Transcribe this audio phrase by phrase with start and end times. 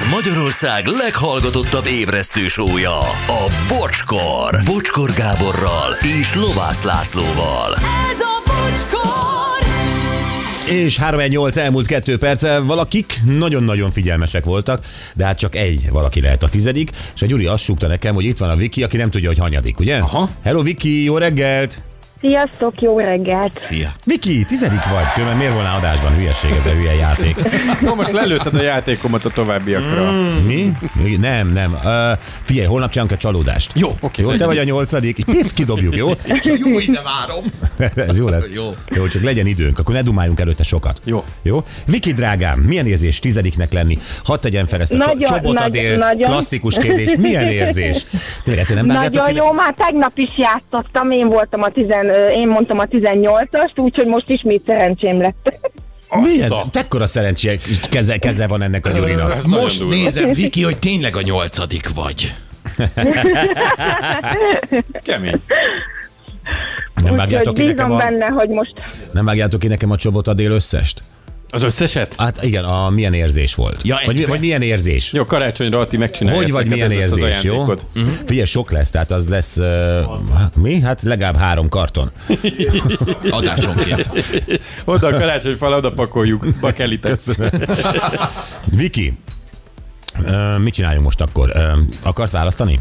[0.00, 4.60] Ez Magyarország leghallgatottabb ébresztő sója, a Bocskor.
[4.64, 7.74] Bocskor Gáborral és Lovász Lászlóval.
[8.10, 9.68] Ez a bocskor!
[10.70, 14.84] És 318 elmúlt kettő perce, valakik nagyon-nagyon figyelmesek voltak,
[15.14, 18.24] de hát csak egy valaki lehet a tizedik, és a Gyuri azt súgta nekem, hogy
[18.24, 19.96] itt van a Viki, aki nem tudja, hogy hanyadik, ugye?
[19.96, 20.30] Aha.
[20.42, 21.89] Hello Viki, jó reggelt!
[22.20, 23.58] Sziasztok, jó reggelt!
[23.58, 23.92] Szia.
[24.04, 27.36] Viki, tizedik vagy, különben miért volna adásban hülyeség ez a hülye játék?
[27.80, 30.10] No, most lelőtted a játékomat a továbbiakra.
[30.12, 30.46] Mm.
[30.46, 30.72] Mi?
[31.20, 31.72] Nem, nem.
[31.72, 33.72] Uh, figyelj, holnap csinálunk egy csalódást.
[33.74, 34.22] Jó, oké.
[34.22, 36.08] Jó, te vagy a nyolcadik, így pift kidobjuk, jó?
[36.42, 37.44] Jó, ide várom.
[38.08, 38.50] Ez jó lesz.
[38.54, 38.74] Jó.
[38.88, 41.00] jó, csak legyen időnk, akkor ne dumáljunk előtte sokat.
[41.04, 41.24] Jó.
[41.42, 41.64] Jó?
[41.86, 43.98] Viki drágám, milyen érzés tizediknek lenni?
[44.24, 46.30] Hadd tegyem fel ezt a Nagyon, cso- csobot nagy- adél nagyon.
[46.30, 47.14] klasszikus kérdés.
[47.16, 48.06] Milyen érzés?
[48.44, 52.84] Tényleg nem Nagyon jó, már tegnap is játszottam, én voltam a tizen, én mondtam a
[52.84, 55.58] 18-ast, úgyhogy most ismét szerencsém lett.
[56.20, 56.50] Milyen?
[56.50, 57.56] A- Tekkora szerencse
[57.90, 59.46] keze, keze van ennek a Gyurinak.
[59.46, 59.94] Most durva.
[59.94, 62.34] nézem, Viki, hogy tényleg a nyolcadik vagy.
[65.04, 65.42] Kemény.
[67.02, 68.72] Nem vágjátok ki nekem a, benne, hogy most
[69.12, 71.00] nem vágjátok ki nekem a csobot adél összest?
[71.50, 72.14] Az összeset?
[72.16, 73.80] Hát igen, a milyen érzés volt?
[73.82, 75.12] Ja, vagy, vagy milyen érzés?
[75.12, 76.40] Jó, karácsonyra Ati megcsinálja.
[76.40, 77.52] Hogy vagy milyen érzés, jó?
[77.52, 77.86] ajándékod.
[78.26, 79.66] Figyelj, sok lesz, tehát az lesz, uh,
[80.56, 80.80] mi?
[80.80, 82.10] Hát legalább három karton.
[83.30, 84.10] Adásonként.
[84.84, 86.46] Oda a karácsonyfal, oda pakoljuk.
[86.60, 87.20] Bakelitet.
[88.64, 89.18] Viki,
[90.26, 91.52] uh, mit csináljunk most akkor?
[91.54, 92.80] Uh, akarsz választani?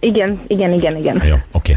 [0.00, 1.26] igen, igen, igen, igen.
[1.26, 1.76] Jó, oké.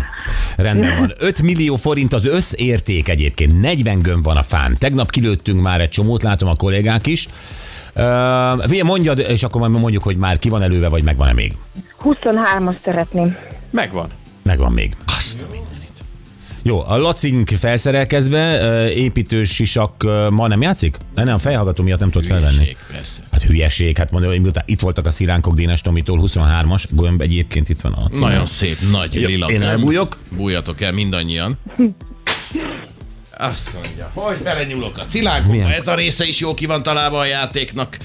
[0.56, 1.14] Rendben van.
[1.18, 3.62] 5 millió forint az összérték egyébként.
[3.62, 4.76] 40 gömb van a fán.
[4.80, 7.28] Tegnap kilőttünk már egy csomót, látom a kollégák is.
[7.96, 11.54] Uh, mondjad, és akkor majd mondjuk, hogy már ki van előve, vagy megvan-e még.
[12.04, 13.36] 23-as szeretném.
[13.70, 14.10] Megvan.
[14.44, 14.96] Megvan még.
[15.06, 15.73] Azt a mindenit.
[16.66, 18.60] Jó, a lacink felszerelkezve,
[18.94, 20.98] építős sisak ma nem játszik?
[21.16, 22.76] Ne, nem, a fejhallgató miatt nem tudod felvenni.
[22.92, 23.22] Persze.
[23.32, 27.82] Hát hülyeség, hát mondom, miután itt voltak a szilánkok Dénes Tomitól, 23-as, gömb egyébként itt
[27.82, 28.20] van a cím.
[28.22, 29.48] Nagyon szép, nagy Jó, lila.
[29.52, 29.72] én gömb.
[29.72, 30.18] elbújok.
[30.30, 31.58] Bújjatok el mindannyian.
[33.38, 37.26] Azt mondja, hogy belenyúlok a szilánkokba, ez a része is jó ki van találva a
[37.26, 37.98] játéknak.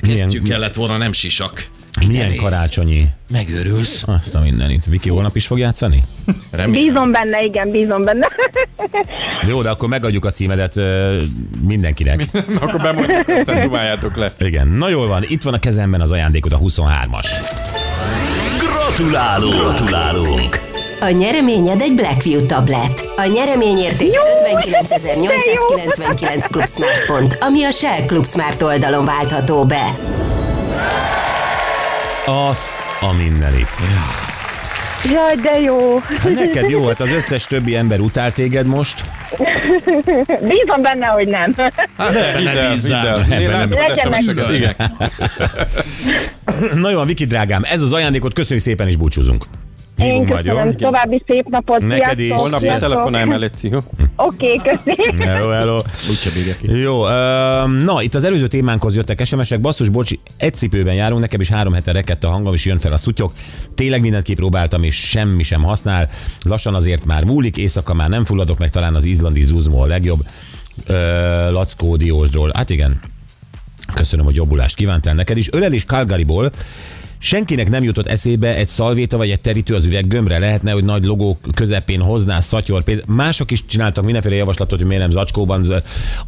[0.00, 1.66] Milyen- Kezdjük kellett volna, nem sisak.
[2.06, 2.40] Milyen Nehéz.
[2.40, 3.06] karácsonyi?
[3.30, 4.02] Megőrülsz.
[4.06, 4.84] Azt a mindenit.
[4.86, 6.02] Viki holnap is fog játszani?
[6.50, 6.84] Remélem.
[6.84, 8.28] Bízom benne, igen, bízom benne.
[9.46, 10.74] Jó, de akkor megadjuk a címedet
[11.62, 12.24] mindenkinek.
[12.60, 14.32] Akkor bemondjuk, aztán dumáljátok le.
[14.38, 17.26] Igen, na jól van, itt van a kezemben az ajándékod, a 23-as.
[18.58, 19.54] Gratulálunk!
[19.54, 20.60] Gratulálunk!
[21.00, 23.02] A nyereményed egy Blackview tablet.
[23.16, 29.94] A nyereményérték 59.899 Club Smart pont, ami a Shell Club Smart oldalon váltható be.
[32.26, 33.68] Azt a mindenit.
[35.12, 35.98] Jaj, de jó.
[35.98, 39.04] Hát neked jó, hát az összes többi ember utál téged most.
[40.26, 41.54] Bízom benne, hogy nem.
[41.96, 43.26] Hát nem el, bízzál.
[43.28, 44.76] Legyen meg.
[46.74, 49.46] Na jó, Viki drágám, ez az ajándékot, köszönjük szépen és búcsúzunk.
[49.98, 50.52] Én Hívunk majd, jó?
[50.52, 51.80] köszönöm, további szép napot.
[51.80, 52.30] Neked is.
[52.30, 52.88] Holnap ne sziasztok.
[52.88, 53.78] telefonálj mellett, jó?
[54.16, 55.20] Oké, köszönöm.
[55.28, 55.76] Hello, hello.
[56.08, 56.80] Úgyse bírja ki.
[56.80, 57.08] Jó, uh,
[57.84, 59.60] na, itt az előző témánkhoz jöttek SMS-ek.
[59.60, 62.92] Basszus, bocs, egy cipőben járunk, nekem is három hete rekedt a hangom, és jön fel
[62.92, 63.32] a szutyok.
[63.74, 66.08] Tényleg mindent kipróbáltam, és semmi sem használ.
[66.42, 70.20] Lassan azért már múlik, éjszaka már nem fulladok meg, talán az izlandi zuzmó a legjobb.
[70.88, 70.94] Uh,
[71.50, 72.50] Lackó Diósról.
[72.54, 73.00] Hát igen,
[73.94, 75.52] Köszönöm, hogy jobbulást kívántál neked is.
[75.52, 76.50] Ölelés Calgaryból
[77.26, 80.38] Senkinek nem jutott eszébe egy szalvéta vagy egy terítő az üveggömbre.
[80.38, 83.00] Lehetne, hogy nagy logó közepén hozná szatyor pénz.
[83.06, 85.66] Mások is csináltak mindenféle javaslatot, hogy miért nem zacskóban.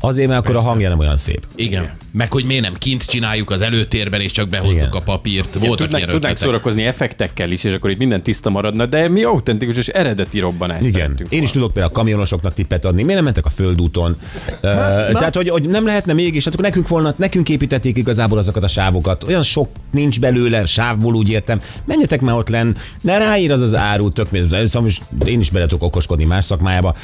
[0.00, 1.46] Azért, mert akkor a hangja nem olyan szép.
[1.54, 1.90] Igen.
[2.12, 4.88] Meg hogy miért nem kint csináljuk az előtérben, és csak behozzuk Igen.
[4.90, 5.54] a papírt.
[5.54, 6.36] Voltak Tudnánk, ilyen tudnánk ötletek.
[6.36, 10.82] szórakozni effektekkel is, és akkor itt minden tiszta maradna, de mi autentikus és eredeti robbanást
[10.82, 11.10] Igen.
[11.10, 11.50] Én is volna.
[11.50, 13.02] tudok például a kamionosoknak tippet adni.
[13.02, 14.16] Miért nem mentek a földúton?
[14.48, 18.62] Uh, tehát, hogy, hogy, nem lehetne mégis, hát akkor nekünk volna, nekünk építették igazából azokat
[18.62, 19.24] a sávokat.
[19.24, 21.60] Olyan sok nincs belőle, sávból úgy értem.
[21.86, 25.66] Menjetek már ott len, de ráír az az áru, tök szóval most én is bele
[25.66, 26.94] tudok okoskodni más szakmájába,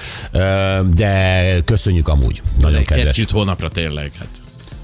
[0.94, 2.42] de köszönjük amúgy.
[2.60, 3.06] Nagyon De kedves.
[3.06, 4.12] Kezdjük holnapra tényleg.
[4.18, 4.28] Hát.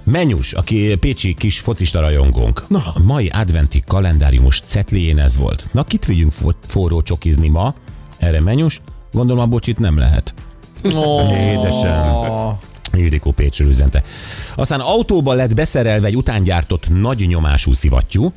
[0.05, 2.65] Menyus, aki pécsi kis focista rajongónk.
[2.69, 2.93] Na.
[2.95, 5.65] A mai adventi kalendáriumos cetlién ez volt.
[5.73, 7.75] Na, kit vigyünk fo- forró csokizni ma?
[8.19, 8.81] Erre Menyus?
[9.13, 10.35] Gondolom a bocsit nem lehet.
[10.83, 12.59] Édesem.
[12.93, 14.03] Ildikó Pécsről üzente.
[14.55, 18.33] Aztán autóba lett beszerelve egy utángyártott nagy nyomású szivattyú.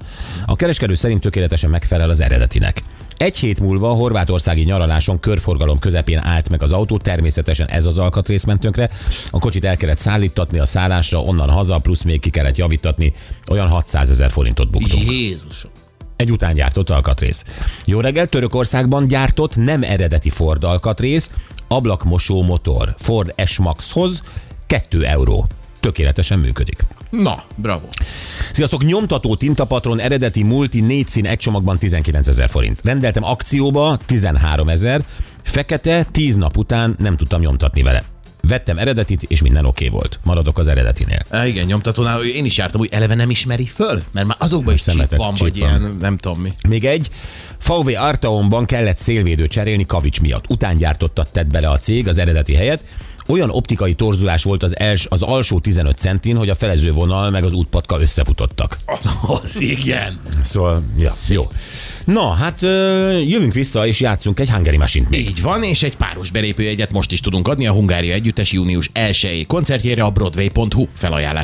[0.46, 2.84] A kereskedő szerint tökéletesen megfelel az eredetinek.
[3.18, 7.98] Egy hét múlva a horvátországi nyaraláson körforgalom közepén állt meg az autó, természetesen ez az
[7.98, 8.90] alkatrész ment tönkre.
[9.32, 13.14] A kocsit el kellett szállítatni a szállásra, onnan haza, plusz még ki kellett javítatni,
[13.50, 15.12] olyan 600 ezer forintot buktunk.
[15.12, 15.72] Jézusom.
[16.16, 17.46] Egy után gyártott alkatrész.
[17.86, 21.32] Jó reggel, Törökországban gyártott nem eredeti Ford alkatrész,
[21.68, 24.22] ablakmosó motor Ford S-Maxhoz
[24.68, 25.48] 2 euró.
[25.80, 26.78] Tökéletesen működik.
[27.10, 27.86] Na, bravo.
[28.52, 32.80] Sziasztok, nyomtató tintapatron eredeti multi négy szín egy csomagban 19 ezer forint.
[32.84, 35.04] Rendeltem akcióba 13 ezer,
[35.44, 38.13] fekete 10 nap után nem tudtam nyomtatni vele.
[38.48, 40.20] Vettem eredetit, és minden oké okay volt.
[40.24, 41.22] Maradok az eredetinél.
[41.30, 44.82] Á, igen, nyomtatónál én is jártam, hogy eleve nem ismeri föl, mert már azokban is
[44.82, 45.70] Szemetek, van, vagy van.
[45.70, 46.54] ilyen, nem tudom mi.
[46.68, 47.10] Még egy,
[47.68, 50.50] VW Arteonban kellett szélvédő cserélni kavics miatt.
[50.50, 52.84] Után gyártottat tett bele a cég az eredeti helyet.
[53.28, 57.44] Olyan optikai torzulás volt az, els, az alsó 15 centin, hogy a felező vonal meg
[57.44, 58.78] az útpatka összefutottak.
[59.44, 60.20] Az igen.
[60.42, 61.48] Szóval, ja, jó.
[62.06, 62.62] Na, hát
[63.28, 65.20] jövünk vissza, és játszunk egy Hungary Machine-t még.
[65.20, 69.46] Így van, és egy páros belépőjegyet most is tudunk adni a Hungária Együttes június 1
[69.48, 71.42] koncertjére a Broadway.hu felajánlás.